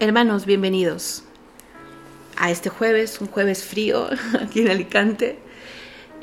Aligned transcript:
Hermanos, 0.00 0.46
bienvenidos 0.46 1.24
a 2.36 2.52
este 2.52 2.68
jueves, 2.68 3.20
un 3.20 3.26
jueves 3.26 3.64
frío 3.64 4.08
aquí 4.40 4.60
en 4.60 4.68
Alicante, 4.68 5.40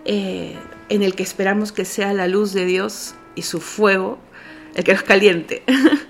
eh, 0.06 0.56
en 0.88 1.02
el 1.02 1.14
que 1.14 1.24
esperamos 1.24 1.74
que 1.74 1.84
sea 1.84 2.14
la 2.14 2.30
luz 2.30 2.54
de 2.54 2.64
Dios 2.64 3.16
y 3.36 3.42
su 3.42 3.60
fuego 3.60 4.18
el 4.76 4.86
que 4.86 4.94
nos 4.94 5.04
caliente. 5.04 5.62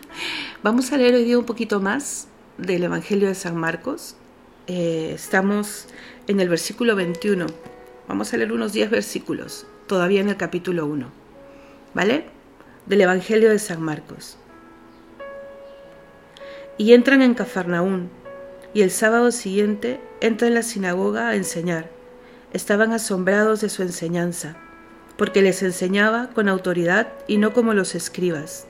Vamos 0.64 0.92
a 0.92 0.98
leer 0.98 1.16
hoy 1.16 1.24
día 1.24 1.40
un 1.40 1.46
poquito 1.46 1.80
más 1.80 2.28
del 2.60 2.84
Evangelio 2.84 3.30
de 3.30 3.34
San 3.34 3.56
Marcos. 3.56 4.16
Eh, 4.68 5.14
estamos 5.16 5.88
en 6.28 6.40
el 6.40 6.50
versículo 6.50 6.96
21. 6.96 7.48
Vamos 8.08 8.32
a 8.32 8.38
leer 8.38 8.52
unos 8.52 8.74
10 8.74 8.92
versículos, 8.92 9.66
todavía 9.88 10.22
en 10.22 10.30
el 10.30 10.38
capítulo 10.38 10.86
1. 10.86 11.08
¿Vale? 11.96 12.26
Del 12.86 13.02
Evangelio 13.02 13.50
de 13.50 13.58
San 13.58 13.82
Marcos 13.82 14.38
y 16.78 16.94
entran 16.94 17.22
en 17.22 17.34
Cafarnaún, 17.34 18.10
y 18.74 18.82
el 18.82 18.92
sábado 18.92 19.32
siguiente 19.32 20.02
entra 20.20 20.48
en 20.48 20.54
la 20.54 20.64
sinagoga 20.64 21.30
a 21.30 21.36
enseñar. 21.36 21.90
Estaban 22.52 22.92
asombrados 22.92 23.62
de 23.62 23.70
su 23.70 23.82
enseñanza, 23.82 24.58
porque 25.18 25.42
les 25.42 25.64
enseñaba 25.64 26.30
con 26.34 26.50
autoridad 26.50 27.08
y 27.28 27.38
no 27.38 27.54
como 27.54 27.74
los 27.74 27.96
escribas. 27.96 28.68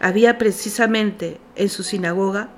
Había 0.00 0.38
precisamente 0.38 1.38
en 1.54 1.68
su 1.68 1.84
sinagoga 1.84 2.48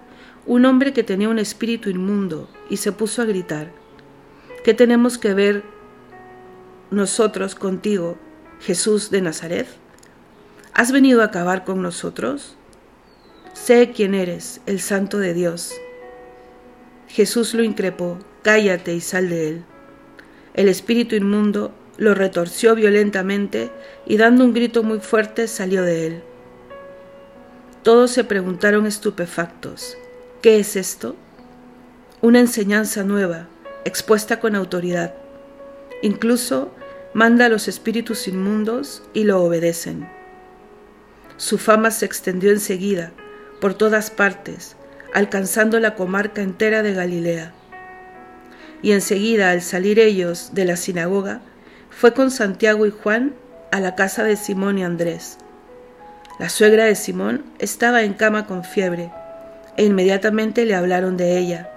un 0.46 0.64
hombre 0.64 0.92
que 0.92 1.02
tenía 1.02 1.28
un 1.28 1.38
espíritu 1.38 1.90
inmundo 1.90 2.48
y 2.70 2.78
se 2.78 2.92
puso 2.92 3.20
a 3.20 3.26
gritar, 3.26 3.70
¿qué 4.64 4.72
tenemos 4.74 5.18
que 5.18 5.34
ver 5.34 5.64
nosotros 6.90 7.54
contigo, 7.54 8.16
Jesús 8.60 9.10
de 9.10 9.20
Nazaret? 9.20 9.66
¿Has 10.72 10.92
venido 10.92 11.20
a 11.20 11.26
acabar 11.26 11.64
con 11.64 11.82
nosotros? 11.82 12.55
Sé 13.64 13.90
quién 13.90 14.14
eres, 14.14 14.60
el 14.66 14.80
santo 14.80 15.18
de 15.18 15.34
Dios. 15.34 15.72
Jesús 17.08 17.52
lo 17.52 17.64
increpó, 17.64 18.18
cállate 18.42 18.94
y 18.94 19.00
sal 19.00 19.28
de 19.28 19.48
él. 19.48 19.64
El 20.54 20.68
espíritu 20.68 21.16
inmundo 21.16 21.72
lo 21.96 22.14
retorció 22.14 22.76
violentamente 22.76 23.72
y 24.04 24.18
dando 24.18 24.44
un 24.44 24.52
grito 24.52 24.84
muy 24.84 25.00
fuerte 25.00 25.48
salió 25.48 25.82
de 25.82 26.06
él. 26.06 26.22
Todos 27.82 28.12
se 28.12 28.22
preguntaron 28.22 28.86
estupefactos, 28.86 29.96
¿qué 30.42 30.60
es 30.60 30.76
esto? 30.76 31.16
Una 32.20 32.40
enseñanza 32.40 33.02
nueva, 33.02 33.48
expuesta 33.84 34.38
con 34.38 34.54
autoridad. 34.54 35.14
Incluso 36.02 36.72
manda 37.14 37.46
a 37.46 37.48
los 37.48 37.66
espíritus 37.66 38.28
inmundos 38.28 39.02
y 39.12 39.24
lo 39.24 39.42
obedecen. 39.42 40.06
Su 41.36 41.58
fama 41.58 41.90
se 41.90 42.04
extendió 42.04 42.52
enseguida 42.52 43.12
por 43.60 43.74
todas 43.74 44.10
partes, 44.10 44.76
alcanzando 45.14 45.80
la 45.80 45.94
comarca 45.94 46.42
entera 46.42 46.82
de 46.82 46.94
Galilea. 46.94 47.52
Y 48.82 48.92
enseguida, 48.92 49.50
al 49.50 49.62
salir 49.62 49.98
ellos 49.98 50.50
de 50.52 50.64
la 50.64 50.76
sinagoga, 50.76 51.40
fue 51.90 52.12
con 52.12 52.30
Santiago 52.30 52.86
y 52.86 52.90
Juan 52.90 53.34
a 53.72 53.80
la 53.80 53.94
casa 53.94 54.22
de 54.22 54.36
Simón 54.36 54.78
y 54.78 54.84
Andrés. 54.84 55.38
La 56.38 56.50
suegra 56.50 56.84
de 56.84 56.94
Simón 56.94 57.44
estaba 57.58 58.02
en 58.02 58.12
cama 58.12 58.46
con 58.46 58.62
fiebre, 58.62 59.10
e 59.76 59.84
inmediatamente 59.84 60.64
le 60.66 60.74
hablaron 60.74 61.16
de 61.16 61.38
ella. 61.38 61.70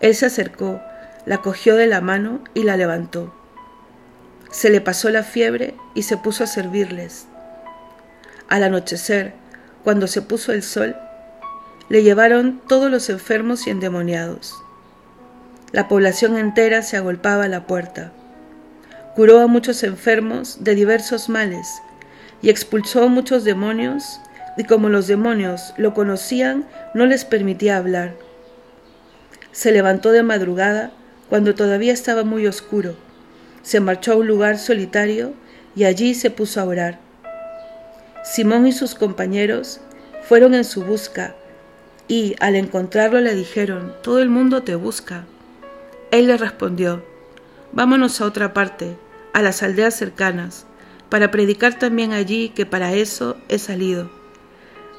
Él 0.00 0.14
se 0.14 0.26
acercó, 0.26 0.80
la 1.24 1.38
cogió 1.38 1.76
de 1.76 1.86
la 1.86 2.00
mano 2.00 2.44
y 2.54 2.62
la 2.62 2.76
levantó. 2.76 3.34
Se 4.50 4.70
le 4.70 4.80
pasó 4.80 5.10
la 5.10 5.22
fiebre 5.22 5.74
y 5.94 6.02
se 6.02 6.16
puso 6.16 6.44
a 6.44 6.46
servirles. 6.46 7.26
Al 8.48 8.62
anochecer, 8.62 9.34
cuando 9.88 10.06
se 10.06 10.20
puso 10.20 10.52
el 10.52 10.62
sol, 10.62 10.96
le 11.88 12.02
llevaron 12.02 12.60
todos 12.68 12.90
los 12.90 13.08
enfermos 13.08 13.66
y 13.66 13.70
endemoniados. 13.70 14.54
La 15.72 15.88
población 15.88 16.36
entera 16.36 16.82
se 16.82 16.98
agolpaba 16.98 17.44
a 17.44 17.48
la 17.48 17.66
puerta. 17.66 18.12
Curó 19.16 19.40
a 19.40 19.46
muchos 19.46 19.82
enfermos 19.84 20.62
de 20.62 20.74
diversos 20.74 21.30
males 21.30 21.80
y 22.42 22.50
expulsó 22.50 23.08
muchos 23.08 23.44
demonios, 23.44 24.20
y 24.58 24.64
como 24.64 24.90
los 24.90 25.06
demonios 25.06 25.72
lo 25.78 25.94
conocían, 25.94 26.66
no 26.92 27.06
les 27.06 27.24
permitía 27.24 27.78
hablar. 27.78 28.12
Se 29.52 29.72
levantó 29.72 30.12
de 30.12 30.22
madrugada 30.22 30.92
cuando 31.30 31.54
todavía 31.54 31.94
estaba 31.94 32.24
muy 32.24 32.46
oscuro. 32.46 32.94
Se 33.62 33.80
marchó 33.80 34.12
a 34.12 34.16
un 34.16 34.26
lugar 34.26 34.58
solitario 34.58 35.32
y 35.74 35.84
allí 35.84 36.14
se 36.14 36.28
puso 36.28 36.60
a 36.60 36.64
orar. 36.64 37.07
Simón 38.30 38.66
y 38.66 38.72
sus 38.72 38.94
compañeros 38.94 39.80
fueron 40.28 40.52
en 40.52 40.64
su 40.64 40.84
busca 40.84 41.34
y 42.08 42.36
al 42.40 42.56
encontrarlo 42.56 43.20
le 43.20 43.34
dijeron, 43.34 43.94
todo 44.02 44.18
el 44.20 44.28
mundo 44.28 44.62
te 44.62 44.74
busca. 44.74 45.24
Él 46.10 46.26
le 46.26 46.36
respondió, 46.36 47.02
vámonos 47.72 48.20
a 48.20 48.26
otra 48.26 48.52
parte, 48.52 48.98
a 49.32 49.40
las 49.40 49.62
aldeas 49.62 49.94
cercanas, 49.94 50.66
para 51.08 51.30
predicar 51.30 51.78
también 51.78 52.12
allí 52.12 52.50
que 52.50 52.66
para 52.66 52.92
eso 52.92 53.38
he 53.48 53.58
salido. 53.58 54.10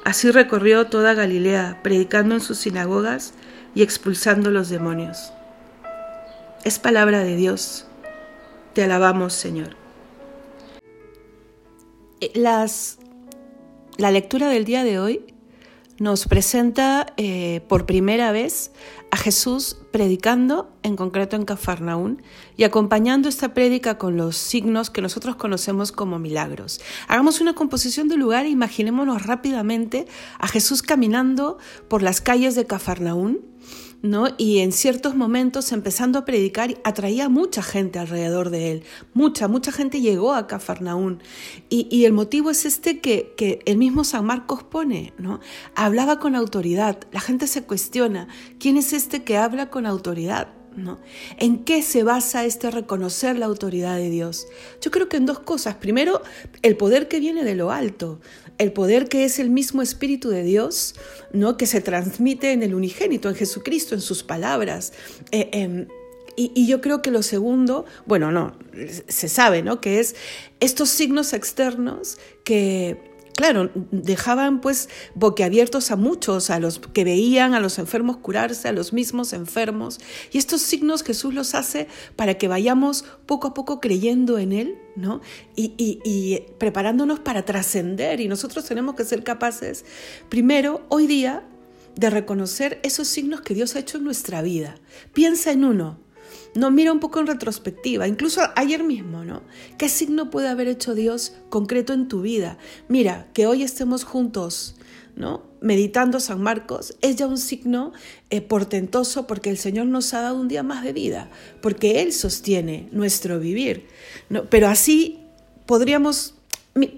Así 0.04 0.32
recorrió 0.32 0.88
toda 0.88 1.14
Galilea, 1.14 1.78
predicando 1.84 2.34
en 2.34 2.40
sus 2.40 2.58
sinagogas 2.58 3.34
y 3.76 3.82
expulsando 3.82 4.50
los 4.50 4.70
demonios. 4.70 5.32
Es 6.64 6.80
palabra 6.80 7.20
de 7.20 7.36
Dios. 7.36 7.86
Te 8.74 8.82
alabamos, 8.82 9.34
Señor. 9.34 9.76
Eh, 12.20 12.32
las 12.34 12.98
la 14.00 14.10
lectura 14.10 14.48
del 14.48 14.64
día 14.64 14.82
de 14.82 14.98
hoy 14.98 15.20
nos 15.98 16.26
presenta 16.26 17.12
eh, 17.18 17.60
por 17.68 17.84
primera 17.84 18.32
vez 18.32 18.72
a 19.10 19.18
Jesús 19.18 19.76
predicando, 19.90 20.72
en 20.82 20.96
concreto 20.96 21.36
en 21.36 21.44
Cafarnaún, 21.44 22.22
y 22.56 22.64
acompañando 22.64 23.28
esta 23.28 23.52
prédica 23.52 23.98
con 23.98 24.16
los 24.16 24.38
signos 24.38 24.88
que 24.88 25.02
nosotros 25.02 25.36
conocemos 25.36 25.92
como 25.92 26.18
milagros. 26.18 26.80
Hagamos 27.08 27.42
una 27.42 27.54
composición 27.54 28.08
de 28.08 28.16
lugar 28.16 28.46
e 28.46 28.48
imaginémonos 28.48 29.26
rápidamente 29.26 30.06
a 30.38 30.48
Jesús 30.48 30.80
caminando 30.80 31.58
por 31.88 32.02
las 32.02 32.22
calles 32.22 32.54
de 32.54 32.66
Cafarnaún 32.66 33.40
¿no? 34.02 34.28
Y 34.38 34.58
en 34.58 34.72
ciertos 34.72 35.14
momentos, 35.14 35.72
empezando 35.72 36.18
a 36.18 36.24
predicar, 36.24 36.76
atraía 36.84 37.28
mucha 37.28 37.62
gente 37.62 37.98
alrededor 37.98 38.50
de 38.50 38.72
él. 38.72 38.82
Mucha, 39.14 39.48
mucha 39.48 39.72
gente 39.72 40.00
llegó 40.00 40.34
a 40.34 40.46
Cafarnaún. 40.46 41.22
Y, 41.68 42.04
el 42.04 42.12
motivo 42.12 42.50
es 42.50 42.64
este 42.64 43.00
que, 43.00 43.34
que, 43.36 43.60
el 43.66 43.76
mismo 43.76 44.04
San 44.04 44.24
Marcos 44.24 44.62
pone, 44.62 45.12
¿no? 45.18 45.40
Hablaba 45.74 46.18
con 46.18 46.34
autoridad. 46.34 46.98
La 47.12 47.20
gente 47.20 47.46
se 47.46 47.64
cuestiona, 47.64 48.28
¿quién 48.58 48.76
es 48.76 48.92
este 48.92 49.22
que 49.22 49.36
habla 49.36 49.70
con 49.70 49.86
autoridad? 49.86 50.59
¿En 51.38 51.64
qué 51.64 51.82
se 51.82 52.02
basa 52.02 52.44
este 52.44 52.70
reconocer 52.70 53.38
la 53.38 53.46
autoridad 53.46 53.96
de 53.96 54.08
Dios? 54.08 54.46
Yo 54.80 54.90
creo 54.90 55.08
que 55.08 55.16
en 55.16 55.26
dos 55.26 55.40
cosas. 55.40 55.74
Primero, 55.76 56.22
el 56.62 56.76
poder 56.76 57.08
que 57.08 57.20
viene 57.20 57.44
de 57.44 57.54
lo 57.54 57.70
alto 57.70 58.20
el 58.60 58.72
poder 58.72 59.08
que 59.08 59.24
es 59.24 59.38
el 59.38 59.48
mismo 59.48 59.80
Espíritu 59.80 60.28
de 60.28 60.42
Dios, 60.42 60.94
¿no? 61.32 61.56
que 61.56 61.64
se 61.64 61.80
transmite 61.80 62.52
en 62.52 62.62
el 62.62 62.74
unigénito, 62.74 63.30
en 63.30 63.34
Jesucristo, 63.34 63.94
en 63.94 64.02
sus 64.02 64.22
palabras. 64.22 64.92
Eh, 65.32 65.48
em, 65.52 65.88
y, 66.36 66.52
y, 66.54 66.66
yo 66.66 66.82
creo 66.82 67.00
que 67.00 67.10
lo 67.10 67.22
segundo, 67.22 67.86
bueno, 68.04 68.30
no, 68.30 68.56
se 69.08 69.30
sabe, 69.30 69.62
¿no? 69.62 69.80
Que 69.80 69.98
es 69.98 70.14
estos 70.60 70.90
signos 70.90 71.32
externos 71.32 72.18
que 72.44 73.09
claro, 73.34 73.70
dejaban 73.90 74.60
pues 74.60 74.88
boquiabiertos 75.14 75.90
a 75.90 75.96
muchos, 75.96 76.50
a 76.50 76.58
los 76.58 76.78
que 76.78 77.04
veían 77.04 77.54
a 77.54 77.60
los 77.60 77.78
enfermos 77.78 78.18
curarse, 78.18 78.68
a 78.68 78.72
los 78.72 78.92
mismos 78.92 79.32
enfermos. 79.32 79.98
Y 80.32 80.38
estos 80.38 80.60
signos 80.60 81.02
Jesús 81.02 81.34
los 81.34 81.54
hace 81.54 81.88
para 82.16 82.34
que 82.34 82.48
vayamos 82.48 83.04
poco 83.26 83.48
a 83.48 83.54
poco 83.54 83.80
creyendo 83.80 84.38
en 84.38 84.52
Él, 84.52 84.78
¿no? 84.96 85.20
Y, 85.56 85.74
y 85.78 86.42
preparándonos 86.58 87.20
para 87.20 87.44
trascender. 87.44 88.20
Y 88.20 88.28
nosotros 88.28 88.64
tenemos 88.64 88.94
que 88.94 89.04
ser 89.04 89.24
capaces, 89.24 89.84
primero, 90.28 90.84
hoy 90.88 91.06
día, 91.06 91.44
de 91.96 92.10
reconocer 92.10 92.80
esos 92.82 93.08
signos 93.08 93.40
que 93.40 93.54
Dios 93.54 93.76
ha 93.76 93.80
hecho 93.80 93.98
en 93.98 94.04
nuestra 94.04 94.42
vida. 94.42 94.76
Piensa 95.12 95.50
en 95.50 95.64
uno, 95.64 95.98
no, 96.54 96.70
mira 96.70 96.92
un 96.92 97.00
poco 97.00 97.20
en 97.20 97.26
retrospectiva, 97.26 98.08
incluso 98.08 98.42
ayer 98.56 98.82
mismo, 98.82 99.24
¿no? 99.24 99.42
¿Qué 99.78 99.88
signo 99.88 100.30
puede 100.30 100.48
haber 100.48 100.68
hecho 100.68 100.94
Dios 100.94 101.34
concreto 101.48 101.92
en 101.92 102.08
tu 102.08 102.22
vida? 102.22 102.58
Mira, 102.88 103.28
que 103.34 103.46
hoy 103.46 103.62
estemos 103.62 104.04
juntos, 104.04 104.76
¿no? 105.16 105.42
Meditando 105.60 106.20
San 106.20 106.40
Marcos 106.40 106.96
es 107.02 107.16
ya 107.16 107.26
un 107.26 107.38
signo 107.38 107.92
eh, 108.30 108.40
portentoso 108.40 109.26
porque 109.26 109.50
el 109.50 109.58
Señor 109.58 109.86
nos 109.86 110.14
ha 110.14 110.22
dado 110.22 110.40
un 110.40 110.48
día 110.48 110.62
más 110.62 110.82
de 110.82 110.92
vida, 110.92 111.30
porque 111.60 112.02
Él 112.02 112.12
sostiene 112.12 112.88
nuestro 112.92 113.38
vivir. 113.38 113.86
¿no? 114.28 114.48
Pero 114.48 114.68
así 114.68 115.20
podríamos, 115.66 116.34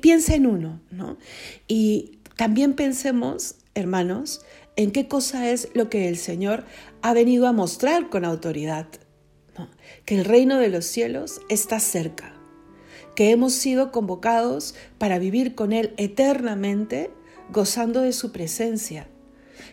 piensa 0.01 0.35
en 0.35 0.47
uno, 0.47 0.81
¿no? 0.91 1.19
Y 1.67 2.19
también 2.37 2.75
pensemos, 2.75 3.57
hermanos, 3.75 4.43
en 4.77 4.91
qué 4.93 5.09
cosa 5.09 5.51
es 5.51 5.69
lo 5.75 5.91
que 5.91 6.09
el 6.09 6.17
Señor 6.17 6.65
ha 7.03 7.13
venido 7.13 7.47
a 7.47 7.53
mostrar 7.53 8.09
con 8.09 8.25
autoridad 8.25 8.87
que 10.05 10.19
el 10.19 10.25
reino 10.25 10.59
de 10.59 10.69
los 10.69 10.85
cielos 10.85 11.41
está 11.49 11.81
cerca, 11.81 12.35
que 13.15 13.31
hemos 13.31 13.53
sido 13.53 13.93
convocados 13.93 14.75
para 14.99 15.19
vivir 15.19 15.55
con 15.55 15.73
Él 15.73 15.95
eternamente, 15.97 17.11
gozando 17.51 18.01
de 18.01 18.13
su 18.13 18.33
presencia, 18.33 19.09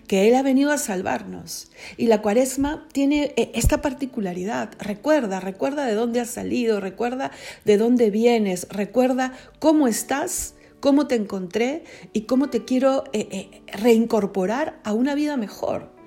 que 0.08 0.28
Él 0.28 0.36
ha 0.36 0.44
venido 0.44 0.72
a 0.72 0.78
salvarnos. 0.78 1.72
Y 1.98 2.08
la 2.08 2.22
cuaresma 2.22 2.88
tiene 2.92 3.34
eh, 3.38 3.52
esta 3.54 3.82
particularidad. 3.82 4.72
Recuerda, 4.80 5.40
recuerda 5.40 5.86
de 5.86 5.94
dónde 5.94 6.20
has 6.20 6.30
salido, 6.30 6.80
recuerda 6.80 7.32
de 7.66 7.78
dónde 7.78 8.10
vienes, 8.10 8.68
recuerda 8.70 9.34
cómo 9.60 9.88
estás, 9.88 10.56
cómo 10.80 11.08
te 11.08 11.16
encontré 11.16 11.84
y 12.14 12.22
cómo 12.22 12.50
te 12.50 12.66
quiero 12.66 13.04
eh, 13.14 13.28
eh, 13.32 13.62
reincorporar 13.72 14.80
a 14.84 14.94
una 14.94 15.16
vida 15.16 15.38
mejor. 15.38 15.99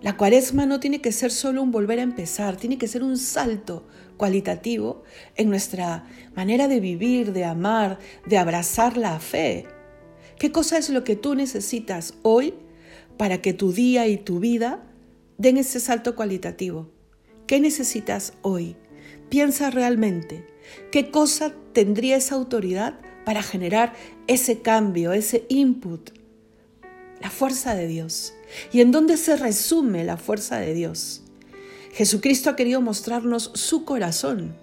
La 0.00 0.16
cuaresma 0.16 0.64
no 0.64 0.78
tiene 0.78 1.00
que 1.00 1.10
ser 1.10 1.32
solo 1.32 1.60
un 1.60 1.72
volver 1.72 1.98
a 1.98 2.02
empezar, 2.02 2.56
tiene 2.56 2.78
que 2.78 2.86
ser 2.86 3.02
un 3.02 3.18
salto 3.18 3.84
cualitativo 4.16 5.02
en 5.34 5.48
nuestra 5.48 6.06
manera 6.36 6.68
de 6.68 6.78
vivir, 6.78 7.32
de 7.32 7.44
amar, 7.44 7.98
de 8.24 8.38
abrazar 8.38 8.96
la 8.96 9.18
fe. 9.18 9.66
¿Qué 10.38 10.52
cosa 10.52 10.78
es 10.78 10.88
lo 10.90 11.02
que 11.02 11.16
tú 11.16 11.34
necesitas 11.34 12.14
hoy 12.22 12.54
para 13.16 13.42
que 13.42 13.52
tu 13.52 13.72
día 13.72 14.06
y 14.06 14.18
tu 14.18 14.38
vida 14.38 14.84
den 15.36 15.56
ese 15.56 15.80
salto 15.80 16.14
cualitativo? 16.14 16.90
¿Qué 17.48 17.58
necesitas 17.58 18.34
hoy? 18.42 18.76
Piensa 19.30 19.70
realmente, 19.70 20.46
¿qué 20.92 21.10
cosa 21.10 21.54
tendría 21.72 22.16
esa 22.16 22.36
autoridad 22.36 23.00
para 23.24 23.42
generar 23.42 23.94
ese 24.28 24.60
cambio, 24.62 25.12
ese 25.12 25.44
input? 25.48 26.10
La 27.20 27.30
fuerza 27.30 27.74
de 27.74 27.88
Dios. 27.88 28.34
¿Y 28.72 28.80
en 28.80 28.92
dónde 28.92 29.16
se 29.16 29.36
resume 29.36 30.04
la 30.04 30.16
fuerza 30.16 30.58
de 30.58 30.74
Dios? 30.74 31.22
Jesucristo 31.92 32.50
ha 32.50 32.56
querido 32.56 32.80
mostrarnos 32.80 33.50
su 33.54 33.84
corazón 33.84 34.54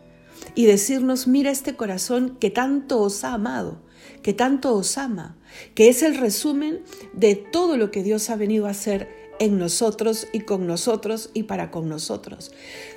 y 0.54 0.66
decirnos, 0.66 1.28
mira 1.28 1.52
este 1.52 1.76
corazón 1.76 2.38
que 2.40 2.50
tanto 2.50 3.02
os 3.02 3.24
ha 3.24 3.34
amado, 3.34 3.82
que 4.22 4.34
tanto 4.34 4.74
os 4.74 4.98
ama, 4.98 5.38
que 5.74 5.90
es 5.90 6.04
el 6.04 6.18
resumen 6.18 6.82
de 7.14 7.36
todo 7.36 7.78
lo 7.78 7.92
que 7.92 8.04
Dios 8.04 8.30
ha 8.30 8.36
venido 8.36 8.68
a 8.68 8.72
hacer 8.72 9.10
en 9.40 9.58
nosotros 9.58 10.28
y 10.32 10.42
con 10.42 10.66
nosotros 10.66 11.30
y 11.34 11.44
para 11.44 11.72
con 11.72 11.90
nosotros. 11.90 12.52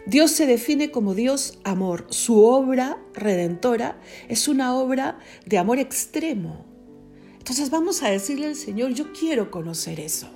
Dios 0.07 0.31
se 0.31 0.47
define 0.47 0.91
como 0.91 1.15
Dios 1.15 1.59
amor. 1.65 2.07
Su 2.11 2.45
obra 2.45 2.99
redentora 3.15 4.01
es 4.29 4.47
una 4.49 4.77
obra 4.77 5.19
de 5.47 5.59
amor 5.59 5.79
extremo. 5.79 6.65
Entonces 7.39 7.71
vamos 7.71 8.03
a 8.03 8.11
decirle 8.11 8.47
al 8.47 8.57
Señor, 8.57 8.93
yo 8.93 9.13
quiero 9.13 9.51
conocer 9.51 10.01
eso. 10.01 10.29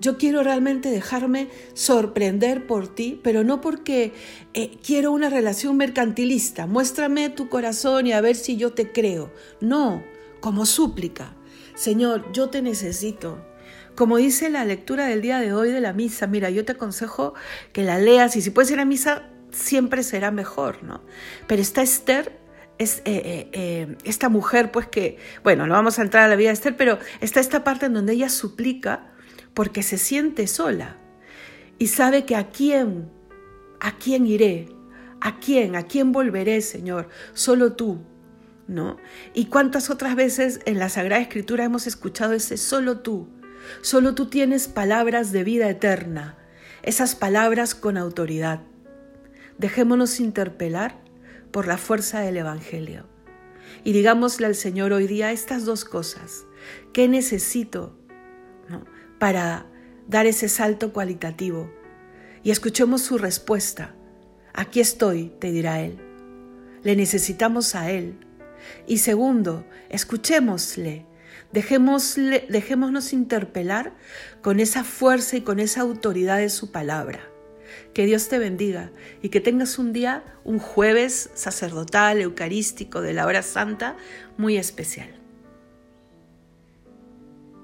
Yo 0.00 0.18
quiero 0.18 0.42
realmente 0.42 0.90
dejarme 0.90 1.48
sorprender 1.74 2.66
por 2.66 2.94
ti, 2.94 3.20
pero 3.22 3.44
no 3.44 3.60
porque 3.60 4.12
eh, 4.54 4.78
quiero 4.84 5.12
una 5.12 5.30
relación 5.30 5.76
mercantilista. 5.76 6.66
Muéstrame 6.66 7.30
tu 7.30 7.48
corazón 7.48 8.06
y 8.06 8.12
a 8.12 8.20
ver 8.20 8.36
si 8.36 8.56
yo 8.56 8.72
te 8.72 8.92
creo. 8.92 9.32
No, 9.60 10.02
como 10.40 10.66
súplica. 10.66 11.34
Señor, 11.74 12.30
yo 12.32 12.50
te 12.50 12.62
necesito. 12.62 13.44
Como 13.94 14.18
dice 14.18 14.50
la 14.50 14.64
lectura 14.64 15.06
del 15.06 15.22
día 15.22 15.40
de 15.40 15.54
hoy 15.54 15.70
de 15.70 15.80
la 15.80 15.92
misa, 15.92 16.26
mira, 16.26 16.50
yo 16.50 16.64
te 16.64 16.72
aconsejo 16.72 17.34
que 17.72 17.82
la 17.82 17.98
leas 17.98 18.36
y 18.36 18.42
si 18.42 18.50
puedes 18.50 18.70
ir 18.70 18.78
a 18.78 18.84
misa, 18.84 19.30
siempre 19.50 20.02
será 20.02 20.30
mejor, 20.30 20.82
¿no? 20.82 21.02
Pero 21.46 21.62
está 21.62 21.82
Esther 21.82 22.44
es 22.78 22.98
eh, 23.04 23.48
eh, 23.52 23.96
esta 24.04 24.28
mujer, 24.28 24.70
pues 24.70 24.86
que, 24.86 25.18
bueno, 25.42 25.66
no 25.66 25.74
vamos 25.74 25.98
a 25.98 26.02
entrar 26.02 26.24
a 26.24 26.28
la 26.28 26.36
vida 26.36 26.48
de 26.48 26.54
Esther, 26.54 26.76
pero 26.76 26.98
está 27.20 27.40
esta 27.40 27.64
parte 27.64 27.86
en 27.86 27.94
donde 27.94 28.12
ella 28.12 28.28
suplica 28.28 29.12
porque 29.56 29.82
se 29.82 29.96
siente 29.96 30.46
sola 30.48 30.98
y 31.78 31.86
sabe 31.86 32.26
que 32.26 32.36
a 32.36 32.50
quién, 32.50 33.10
a 33.80 33.96
quién 33.96 34.26
iré, 34.26 34.68
a 35.22 35.40
quién, 35.40 35.76
a 35.76 35.84
quién 35.84 36.12
volveré, 36.12 36.60
Señor, 36.60 37.08
solo 37.32 37.72
tú, 37.72 38.02
¿no? 38.68 38.98
Y 39.32 39.46
cuántas 39.46 39.88
otras 39.88 40.14
veces 40.14 40.60
en 40.66 40.78
la 40.78 40.90
Sagrada 40.90 41.22
Escritura 41.22 41.64
hemos 41.64 41.86
escuchado 41.86 42.34
ese 42.34 42.58
solo 42.58 42.98
tú, 42.98 43.30
solo 43.80 44.14
tú 44.14 44.26
tienes 44.26 44.68
palabras 44.68 45.32
de 45.32 45.42
vida 45.42 45.70
eterna, 45.70 46.36
esas 46.82 47.14
palabras 47.14 47.74
con 47.74 47.96
autoridad. 47.96 48.60
Dejémonos 49.56 50.20
interpelar 50.20 51.00
por 51.50 51.66
la 51.66 51.78
fuerza 51.78 52.20
del 52.20 52.36
Evangelio. 52.36 53.06
Y 53.84 53.94
digámosle 53.94 54.48
al 54.48 54.54
Señor 54.54 54.92
hoy 54.92 55.06
día 55.06 55.32
estas 55.32 55.64
dos 55.64 55.86
cosas. 55.86 56.44
¿Qué 56.92 57.08
necesito? 57.08 57.96
Para 59.18 59.66
dar 60.08 60.26
ese 60.26 60.48
salto 60.48 60.92
cualitativo. 60.92 61.70
Y 62.42 62.50
escuchemos 62.50 63.02
su 63.02 63.18
respuesta. 63.18 63.94
Aquí 64.52 64.80
estoy, 64.80 65.32
te 65.38 65.50
dirá 65.50 65.80
Él. 65.80 65.98
Le 66.82 66.96
necesitamos 66.96 67.74
a 67.74 67.90
Él. 67.90 68.18
Y 68.86 68.98
segundo, 68.98 69.66
escuchémosle. 69.88 71.06
Dejémosle, 71.52 72.46
dejémonos 72.48 73.12
interpelar 73.12 73.94
con 74.42 74.60
esa 74.60 74.84
fuerza 74.84 75.36
y 75.36 75.42
con 75.42 75.60
esa 75.60 75.82
autoridad 75.82 76.38
de 76.38 76.50
su 76.50 76.70
palabra. 76.72 77.20
Que 77.94 78.06
Dios 78.06 78.28
te 78.28 78.38
bendiga 78.38 78.90
y 79.22 79.28
que 79.28 79.40
tengas 79.40 79.78
un 79.78 79.92
día, 79.92 80.22
un 80.44 80.58
jueves 80.58 81.30
sacerdotal, 81.34 82.20
eucarístico 82.20 83.00
de 83.00 83.12
la 83.12 83.26
hora 83.26 83.42
santa 83.42 83.96
muy 84.36 84.56
especial. 84.56 85.15